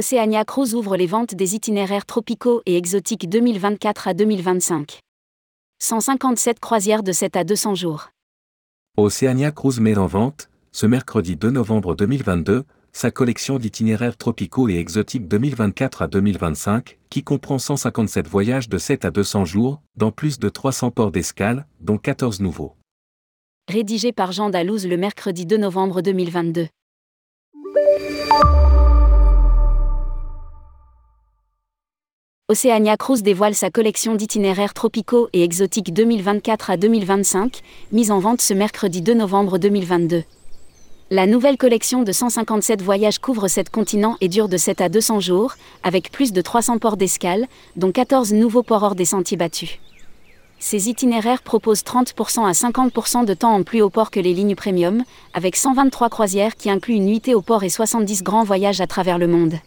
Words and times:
Oceania 0.00 0.46
Cruise 0.46 0.74
ouvre 0.74 0.96
les 0.96 1.06
ventes 1.06 1.34
des 1.34 1.54
itinéraires 1.54 2.06
tropicaux 2.06 2.62
et 2.64 2.78
exotiques 2.78 3.28
2024 3.28 4.08
à 4.08 4.14
2025. 4.14 4.98
157 5.78 6.58
croisières 6.58 7.02
de 7.02 7.12
7 7.12 7.36
à 7.36 7.44
200 7.44 7.74
jours. 7.74 8.08
Oceania 8.96 9.50
Cruise 9.50 9.78
met 9.78 9.98
en 9.98 10.06
vente, 10.06 10.48
ce 10.72 10.86
mercredi 10.86 11.36
2 11.36 11.50
novembre 11.50 11.94
2022, 11.94 12.64
sa 12.92 13.10
collection 13.10 13.58
d'itinéraires 13.58 14.16
tropicaux 14.16 14.70
et 14.70 14.78
exotiques 14.78 15.28
2024 15.28 16.00
à 16.00 16.06
2025, 16.06 16.98
qui 17.10 17.22
comprend 17.22 17.58
157 17.58 18.26
voyages 18.26 18.70
de 18.70 18.78
7 18.78 19.04
à 19.04 19.10
200 19.10 19.44
jours, 19.44 19.82
dans 19.96 20.12
plus 20.12 20.38
de 20.38 20.48
300 20.48 20.92
ports 20.92 21.10
d'escale, 21.10 21.66
dont 21.80 21.98
14 21.98 22.40
nouveaux. 22.40 22.74
Rédigé 23.68 24.12
par 24.12 24.32
Jean 24.32 24.48
Dalouse 24.48 24.86
le 24.86 24.96
mercredi 24.96 25.44
2 25.44 25.58
novembre 25.58 26.00
2022. 26.00 26.68
Oceania 32.50 32.96
Cruise 32.96 33.22
dévoile 33.22 33.54
sa 33.54 33.70
collection 33.70 34.16
d'itinéraires 34.16 34.74
tropicaux 34.74 35.28
et 35.32 35.44
exotiques 35.44 35.94
2024 35.94 36.70
à 36.70 36.76
2025, 36.76 37.60
mise 37.92 38.10
en 38.10 38.18
vente 38.18 38.40
ce 38.40 38.54
mercredi 38.54 39.02
2 39.02 39.14
novembre 39.14 39.58
2022. 39.58 40.24
La 41.10 41.28
nouvelle 41.28 41.56
collection 41.56 42.02
de 42.02 42.10
157 42.10 42.82
voyages 42.82 43.20
couvre 43.20 43.46
7 43.46 43.70
continents 43.70 44.16
et 44.20 44.26
dure 44.26 44.48
de 44.48 44.56
7 44.56 44.80
à 44.80 44.88
200 44.88 45.20
jours, 45.20 45.54
avec 45.84 46.10
plus 46.10 46.32
de 46.32 46.42
300 46.42 46.78
ports 46.78 46.96
d'escale, 46.96 47.46
dont 47.76 47.92
14 47.92 48.32
nouveaux 48.32 48.64
ports 48.64 48.82
hors 48.82 48.96
des 48.96 49.04
sentiers 49.04 49.36
battus. 49.36 49.78
Ces 50.58 50.88
itinéraires 50.88 51.42
proposent 51.42 51.84
30% 51.84 52.48
à 52.48 52.50
50% 52.50 53.26
de 53.26 53.34
temps 53.34 53.54
en 53.54 53.62
plus 53.62 53.80
au 53.80 53.90
port 53.90 54.10
que 54.10 54.18
les 54.18 54.34
lignes 54.34 54.56
premium, 54.56 55.04
avec 55.34 55.54
123 55.54 56.08
croisières 56.08 56.56
qui 56.56 56.68
incluent 56.68 56.94
une 56.94 57.06
nuitée 57.06 57.36
au 57.36 57.42
port 57.42 57.62
et 57.62 57.68
70 57.68 58.24
grands 58.24 58.42
voyages 58.42 58.80
à 58.80 58.88
travers 58.88 59.18
le 59.18 59.28
monde. 59.28 59.60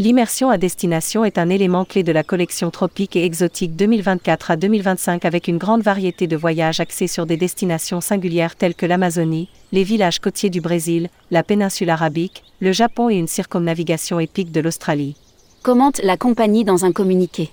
L'immersion 0.00 0.50
à 0.50 0.58
destination 0.58 1.24
est 1.24 1.38
un 1.38 1.48
élément 1.48 1.84
clé 1.84 2.02
de 2.02 2.10
la 2.10 2.24
collection 2.24 2.72
tropique 2.72 3.14
et 3.14 3.24
exotique 3.24 3.76
2024 3.76 4.50
à 4.50 4.56
2025 4.56 5.24
avec 5.24 5.46
une 5.46 5.56
grande 5.56 5.82
variété 5.82 6.26
de 6.26 6.36
voyages 6.36 6.80
axés 6.80 7.06
sur 7.06 7.26
des 7.26 7.36
destinations 7.36 8.00
singulières 8.00 8.56
telles 8.56 8.74
que 8.74 8.86
l'Amazonie, 8.86 9.48
les 9.70 9.84
villages 9.84 10.18
côtiers 10.18 10.50
du 10.50 10.60
Brésil, 10.60 11.10
la 11.30 11.44
péninsule 11.44 11.90
arabique, 11.90 12.42
le 12.58 12.72
Japon 12.72 13.08
et 13.08 13.14
une 13.14 13.28
circumnavigation 13.28 14.18
épique 14.18 14.50
de 14.50 14.60
l'Australie. 14.60 15.14
Commente 15.62 16.00
la 16.02 16.16
compagnie 16.16 16.64
dans 16.64 16.84
un 16.84 16.90
communiqué. 16.90 17.52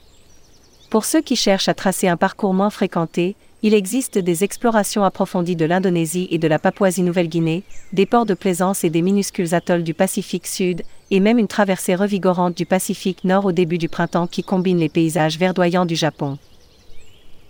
Pour 0.90 1.06
ceux 1.06 1.22
qui 1.22 1.36
cherchent 1.36 1.70
à 1.70 1.76
tracer 1.76 2.08
un 2.08 2.18
parcours 2.18 2.56
moins 2.56 2.72
fréquenté, 2.72 3.36
il 3.64 3.76
existe 3.76 4.18
des 4.18 4.44
explorations 4.44 5.04
approfondies 5.04 5.56
de 5.56 5.66
l'Indonésie 5.66 6.28
et 6.32 6.40
de 6.40 6.48
la 6.48 6.58
Papouasie-Nouvelle-Guinée, 6.58 7.64
des 7.94 8.08
ports 8.08 8.26
de 8.26 8.34
plaisance 8.34 8.84
et 8.84 8.90
des 8.90 9.04
minuscules 9.04 9.54
atolls 9.54 9.84
du 9.84 9.94
Pacifique 9.94 10.48
Sud, 10.48 10.82
et 11.12 11.20
même 11.20 11.38
une 11.38 11.48
traversée 11.48 11.94
revigorante 11.94 12.58
du 12.58 12.66
Pacifique 12.66 13.24
Nord 13.24 13.46
au 13.46 13.52
début 13.52 13.78
du 13.78 13.88
printemps 13.88 14.28
qui 14.28 14.44
combine 14.44 14.80
les 14.80 14.90
paysages 14.90 15.38
verdoyants 15.38 15.86
du 15.86 15.96
Japon. 15.96 16.40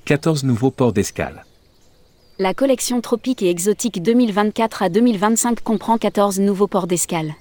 14 0.05 0.43
nouveaux 0.43 0.71
ports 0.71 0.93
d'escale. 0.93 1.45
La 2.39 2.53
collection 2.53 2.99
tropique 3.01 3.41
et 3.41 3.49
exotique 3.49 4.01
2024 4.01 4.83
à 4.83 4.89
2025 4.89 5.61
comprend 5.61 5.97
14 5.97 6.39
nouveaux 6.39 6.67
ports 6.67 6.87
d'escale. 6.87 7.35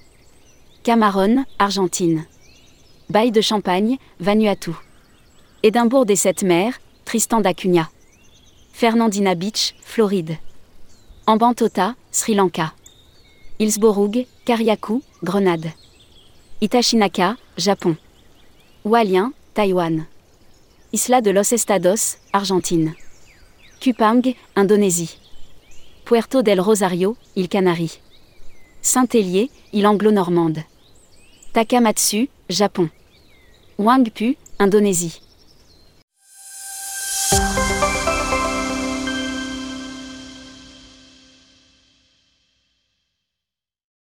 Cameron, 0.83 1.43
Argentine. 1.59 2.25
Baille 3.09 3.31
de 3.31 3.41
Champagne, 3.41 3.97
Vanuatu. 4.19 4.71
Édimbourg 5.63 6.05
des 6.05 6.15
Sept 6.15 6.43
Mers, 6.43 6.79
Tristan 7.03 7.41
d'Acunha. 7.41 7.89
Fernandina 8.81 9.35
Beach, 9.35 9.75
Floride. 9.83 10.39
Ambantota, 11.27 11.95
Sri 12.11 12.33
Lanka. 12.33 12.73
Hillsborough, 13.59 14.25
Kariakou, 14.43 15.03
Grenade. 15.21 15.75
Itashinaka, 16.61 17.37
Japon. 17.57 17.95
Hualien, 18.83 19.33
Taïwan. 19.53 20.07
Isla 20.91 21.21
de 21.21 21.29
los 21.29 21.51
Estados, 21.51 22.17
Argentine. 22.33 22.95
Kupang, 23.79 24.23
Indonésie. 24.57 25.09
Puerto 26.03 26.41
del 26.41 26.59
Rosario, 26.59 27.17
île 27.35 27.49
Canaries. 27.49 27.99
Saint-Hélier, 28.81 29.51
île 29.73 29.85
anglo-normande. 29.85 30.65
Takamatsu, 31.53 32.29
Japon. 32.49 32.89
Wangpu, 33.77 34.37
Indonésie. 34.59 35.21